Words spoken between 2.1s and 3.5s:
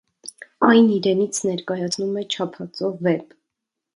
է չափածո վեպ։